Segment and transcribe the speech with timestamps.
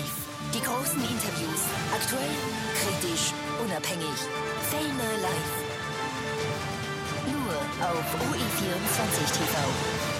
[0.00, 0.12] Live.
[0.54, 1.62] Die großen Interviews.
[1.94, 2.36] Aktuell,
[2.80, 4.18] kritisch, unabhängig.
[4.70, 5.52] Fellner Live.
[7.26, 7.54] Nur
[7.86, 10.19] auf OE24 TV.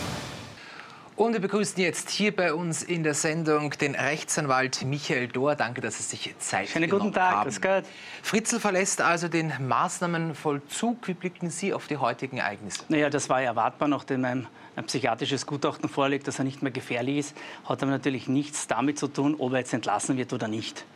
[1.21, 5.55] Und wir begrüßen jetzt hier bei uns in der Sendung den Rechtsanwalt Michael Dohr.
[5.55, 7.45] Danke, dass Sie sich Zeit Schönen genommen guten Tag, haben.
[7.45, 7.85] grüß Gott.
[8.23, 11.07] Fritzl verlässt also den Maßnahmenvollzug.
[11.07, 12.85] Wie blicken Sie auf die heutigen Ereignisse?
[12.89, 14.47] Naja, das war erwartbar, nachdem ein,
[14.77, 17.37] ein psychiatrisches Gutachten vorliegt, dass er nicht mehr gefährlich ist.
[17.67, 20.87] Hat aber natürlich nichts damit zu tun, ob er jetzt entlassen wird oder nicht.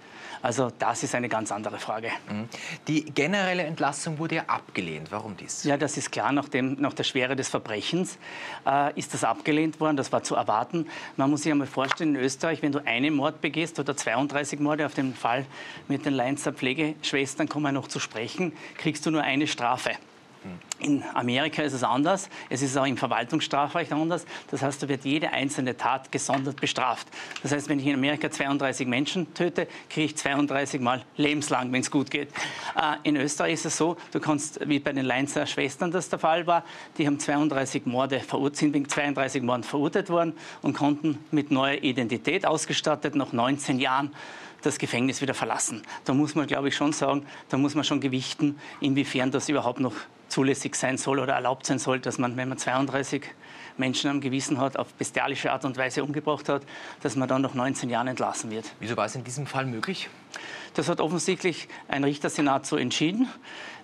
[0.45, 2.11] Also das ist eine ganz andere Frage.
[2.87, 5.11] Die generelle Entlassung wurde ja abgelehnt.
[5.11, 5.65] Warum dies?
[5.65, 6.33] Ja, das ist klar.
[6.33, 8.19] Nach, dem, nach der Schwere des Verbrechens
[8.67, 9.97] äh, ist das abgelehnt worden.
[9.97, 10.87] Das war zu erwarten.
[11.17, 14.85] Man muss sich einmal vorstellen, in Österreich, wenn du einen Mord begehst oder 32 Morde,
[14.85, 15.47] auf den Fall
[15.89, 19.93] mit den Leinzer Pflegeschwestern kommen wir noch zu sprechen, kriegst du nur eine Strafe.
[20.81, 22.29] In Amerika ist es anders.
[22.51, 24.27] Es ist auch im Verwaltungsstrafrecht anders.
[24.51, 27.09] Das heißt, da wird jede einzelne Tat gesondert bestraft.
[27.43, 31.81] Das heißt, wenn ich in Amerika 32 Menschen töte, kriege ich 32 Mal lebenslang, wenn
[31.81, 32.29] es gut geht.
[32.77, 36.19] Äh, in Österreich ist es so, du kannst, wie bei den Leinzer Schwestern das der
[36.19, 36.65] Fall war,
[36.99, 41.83] die haben 32 Morde verurteilt, sind wegen 32 Morden verurteilt worden und konnten mit neuer
[41.83, 44.15] Identität ausgestattet nach 19 Jahren
[44.63, 45.83] das Gefängnis wieder verlassen.
[46.05, 49.81] Da muss man, glaube ich, schon sagen, da muss man schon gewichten, inwiefern das überhaupt
[49.81, 49.95] noch
[50.29, 53.23] zulässig sein soll oder erlaubt sein soll, dass man, wenn man 32
[53.77, 56.63] Menschen am Gewissen hat, auf bestialische Art und Weise umgebracht hat,
[57.03, 58.73] dass man dann nach 19 Jahren entlassen wird.
[58.81, 60.09] Wieso war es in diesem Fall möglich?
[60.75, 63.29] Das hat offensichtlich ein Richtersenat so entschieden.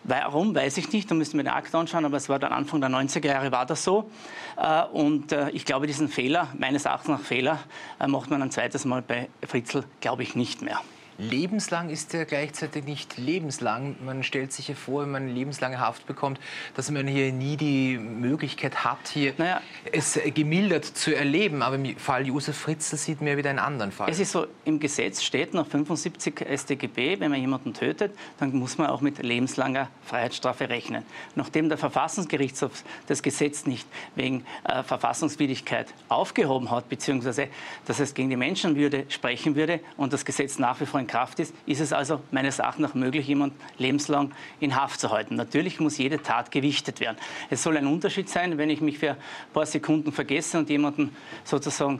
[0.02, 2.80] Warum, weiß ich nicht, da müssen wir den Akt anschauen, aber es war dann Anfang
[2.80, 4.10] der 90er Jahre war das so.
[4.56, 7.60] Äh, Und äh, ich glaube, diesen Fehler, meines Erachtens nach Fehler,
[7.98, 10.80] äh, macht man ein zweites Mal bei Fritzl, glaube ich, nicht mehr.
[11.20, 13.96] Lebenslang ist ja gleichzeitig nicht lebenslang.
[14.02, 16.40] Man stellt sich ja vor, wenn man lebenslange Haft bekommt,
[16.74, 19.60] dass man hier nie die Möglichkeit hat, hier Naja.
[19.92, 21.60] es gemildert zu erleben.
[21.60, 24.08] Aber im Fall Josef Fritzl sieht man ja wieder einen anderen Fall.
[24.08, 28.78] Es ist so, im Gesetz steht nach 75 StGB, wenn man jemanden tötet, dann muss
[28.78, 31.04] man auch mit lebenslanger Freiheitsstrafe rechnen.
[31.34, 37.48] Nachdem der Verfassungsgerichtshof das Gesetz nicht wegen äh, Verfassungswidrigkeit aufgehoben hat, beziehungsweise
[37.84, 41.40] dass es gegen die Menschenwürde sprechen würde und das Gesetz nach wie vor in Kraft
[41.40, 45.34] ist, ist es also meines Erachtens nach möglich, jemanden lebenslang in Haft zu halten.
[45.34, 47.16] Natürlich muss jede Tat gewichtet werden.
[47.50, 49.16] Es soll ein Unterschied sein, wenn ich mich für ein
[49.52, 51.98] paar Sekunden vergesse und jemanden sozusagen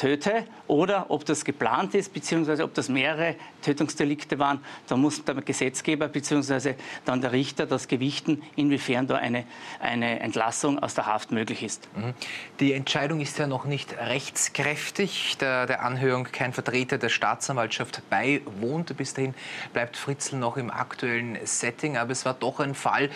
[0.00, 5.34] töte oder ob das geplant ist, beziehungsweise ob das mehrere Tötungsdelikte waren, da muss der
[5.34, 9.44] Gesetzgeber beziehungsweise dann der Richter das gewichten, inwiefern da eine,
[9.78, 11.88] eine Entlassung aus der Haft möglich ist.
[12.60, 18.96] Die Entscheidung ist ja noch nicht rechtskräftig, da der Anhörung kein Vertreter der Staatsanwaltschaft beiwohnt.
[18.96, 19.34] Bis dahin
[19.74, 21.98] bleibt Fritzl noch im aktuellen Setting.
[21.98, 23.10] Aber es war doch ein Fall,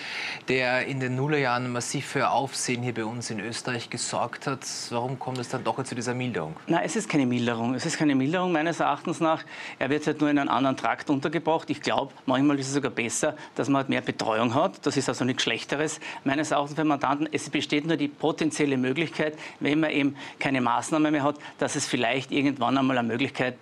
[0.49, 4.61] der in den Nullerjahren massiv für Aufsehen hier bei uns in Österreich gesorgt hat.
[4.91, 6.57] Warum kommt es dann doch zu dieser Milderung?
[6.75, 7.77] Nein, es ist keine Milderung.
[7.77, 9.45] Es ist keine Milderung meines Erachtens nach.
[9.79, 11.71] Er wird halt nur in einen anderen Trakt untergebracht.
[11.71, 14.85] Ich glaube, manchmal ist es sogar besser, dass man halt mehr Betreuung hat.
[14.85, 17.29] Das ist also nichts Schlechteres meines Erachtens für Mandanten.
[17.31, 21.87] Es besteht nur die potenzielle Möglichkeit, wenn man eben keine Maßnahme mehr hat, dass es
[21.87, 23.57] vielleicht irgendwann einmal eine Möglichkeit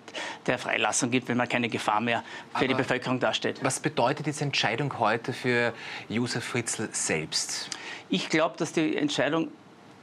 [0.47, 2.25] der Freilassung gibt, wenn man keine Gefahr mehr
[2.55, 3.61] für die Aber- Bevölkerung darstellt.
[3.63, 5.75] Was bedeutet diese Entscheidung heute für
[6.09, 7.69] Josef Fritzl selbst?
[8.09, 9.49] Ich glaube, dass die Entscheidung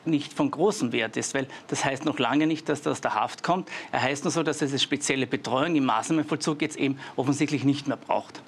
[0.06, 3.16] nicht von großem Wert ist, weil das heißt noch lange nicht, dass das aus der
[3.16, 3.70] Haft kommt.
[3.92, 7.88] Er heißt nur so, dass er diese spezielle Betreuung im Maßnahmenvollzug jetzt eben offensichtlich nicht
[7.88, 8.42] mehr braucht.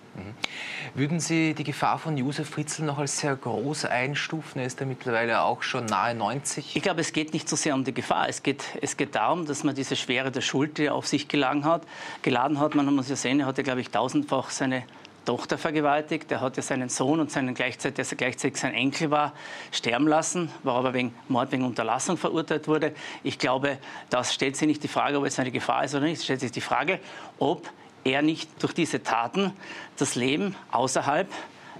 [0.93, 4.59] Würden Sie die Gefahr von Josef Fritzl noch als sehr groß einstufen?
[4.59, 6.75] Er ist ja mittlerweile auch schon nahe 90.
[6.75, 8.27] Ich glaube, es geht nicht so sehr um die Gefahr.
[8.27, 11.29] Es geht, es geht darum, dass man diese Schwere der Schuld, die er auf sich
[11.29, 11.83] geladen hat,
[12.23, 12.75] geladen hat.
[12.75, 14.83] Man muss ja sehen, er hatte, glaube ich, tausendfach seine
[15.25, 16.31] Tochter vergewaltigt.
[16.31, 19.33] Er hat ja seinen Sohn und seinen gleichzeitig, der gleichzeitig sein Enkel war,
[19.71, 22.93] sterben lassen, war aber wegen Mord wegen Unterlassung verurteilt wurde.
[23.23, 23.77] Ich glaube,
[24.09, 26.19] das stellt sich nicht die Frage, ob es eine Gefahr ist oder nicht.
[26.19, 26.99] Es stellt sich die Frage,
[27.39, 27.69] ob
[28.03, 29.53] er nicht durch diese Taten
[29.97, 31.29] das Leben außerhalb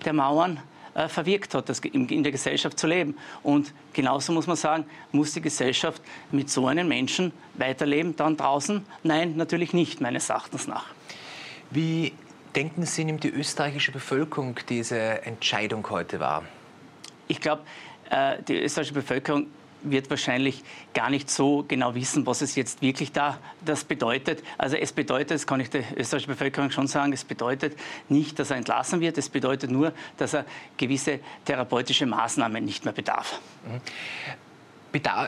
[0.06, 0.60] der Mauern
[0.94, 3.18] äh, verwirkt hat, das in in der Gesellschaft zu leben.
[3.44, 8.86] Und genauso muss man sagen, muss die Gesellschaft mit so einem Menschen weiterleben, dann draußen?
[9.04, 10.86] Nein, natürlich nicht, meines Erachtens nach.
[11.70, 12.14] Wie
[12.56, 16.44] denken Sie, nimmt die österreichische Bevölkerung diese Entscheidung heute wahr?
[17.28, 17.64] Ich glaube,
[18.10, 19.48] äh, die österreichische Bevölkerung
[19.84, 20.64] wird wahrscheinlich
[20.94, 24.44] gar nicht so genau wissen, was es jetzt wirklich da das bedeutet.
[24.58, 27.78] Also es bedeutet, das kann ich der österreichischen Bevölkerung schon sagen, es bedeutet
[28.10, 30.46] nicht, dass er entlassen wird, es bedeutet nur, dass er
[30.78, 33.40] gewisse therapeutische Maßnahmen nicht mehr bedarf.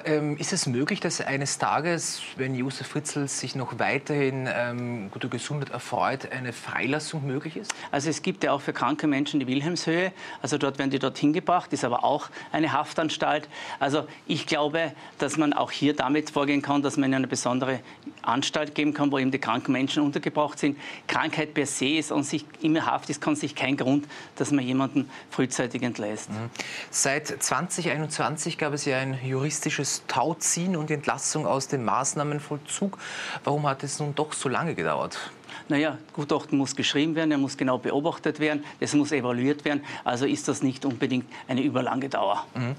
[0.06, 5.30] Ähm, ist es möglich, dass eines Tages, wenn Josef Fritzl sich noch weiterhin ähm, guter
[5.30, 7.74] Gesundheit erfreut, eine Freilassung möglich ist?
[7.90, 10.12] Also es gibt ja auch für kranke Menschen die Wilhelmshöhe.
[10.42, 13.48] Also dort werden die dorthin gebracht, ist aber auch eine Haftanstalt.
[13.80, 17.80] Also ich glaube, dass man auch hier damit vorgehen kann, dass man eine besondere
[18.22, 20.78] Anstalt geben kann, wo eben die kranken Menschen untergebracht sind.
[21.08, 24.66] Krankheit per se ist an sich immer Haft ist, kann sich kein Grund, dass man
[24.66, 26.30] jemanden frühzeitig entlässt.
[26.30, 26.50] Mhm.
[26.90, 29.14] Seit 2021 gab es ja ein
[29.54, 32.98] juristisches Tauziehen und Entlassung aus dem Maßnahmenvollzug.
[33.44, 35.20] Warum hat es nun doch so lange gedauert?
[35.70, 39.84] Naja, Gutachten muss geschrieben werden, er muss genau beobachtet werden, es muss evaluiert werden.
[40.04, 42.48] Also ist das nicht unbedingt eine überlange Dauer.
[42.56, 42.76] Mhm.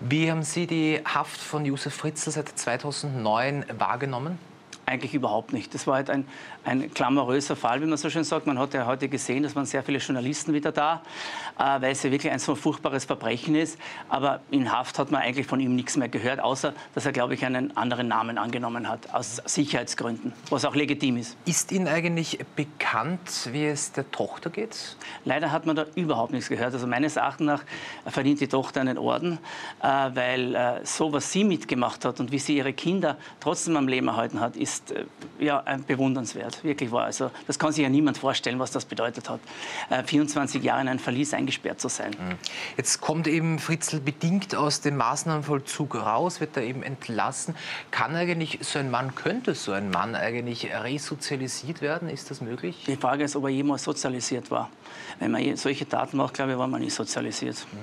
[0.00, 4.38] Wie haben Sie die Haft von Josef Fritzl seit 2009 wahrgenommen?
[4.86, 5.74] Eigentlich überhaupt nicht.
[5.74, 6.26] Das war halt ein,
[6.64, 8.46] ein klamouröser Fall, wie man so schön sagt.
[8.46, 11.02] Man hat ja heute gesehen, es waren sehr viele Journalisten wieder da,
[11.58, 13.78] äh, weil es ja wirklich ein so furchtbares Verbrechen ist.
[14.08, 17.34] Aber in Haft hat man eigentlich von ihm nichts mehr gehört, außer dass er, glaube
[17.34, 21.36] ich, einen anderen Namen angenommen hat, aus Sicherheitsgründen, was auch legitim ist.
[21.46, 24.96] Ist Ihnen eigentlich bekannt, wie es der Tochter geht?
[25.24, 26.74] Leider hat man da überhaupt nichts gehört.
[26.74, 27.62] Also meines Erachtens nach
[28.06, 29.38] verdient die Tochter einen Orden,
[29.82, 33.88] äh, weil äh, so, was sie mitgemacht hat und wie sie ihre Kinder trotzdem am
[33.88, 35.04] Leben erhalten hat, ist ist äh,
[35.38, 37.04] ja, bewundernswert, wirklich wahr.
[37.04, 39.40] Also, das kann sich ja niemand vorstellen, was das bedeutet hat,
[40.06, 42.10] 24 äh, Jahre in ein Verlies eingesperrt zu sein.
[42.10, 42.34] Mhm.
[42.76, 47.54] Jetzt kommt eben Fritzl bedingt aus dem Maßnahmenvollzug raus, wird er eben entlassen.
[47.90, 52.08] Kann eigentlich so ein Mann, könnte so ein Mann eigentlich resozialisiert werden?
[52.08, 52.84] Ist das möglich?
[52.86, 54.70] Die Frage ist, ob er jemals sozialisiert war.
[55.18, 57.56] Wenn man solche Taten macht, glaube ich, war man nicht sozialisiert.
[57.72, 57.78] Mhm.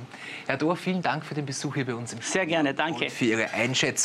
[0.47, 2.21] Herr Dohr, vielen Dank für den Besuch hier bei uns im.
[2.21, 3.05] Sehr gerne, danke.
[3.05, 4.01] Und für Ihre Einschätzung.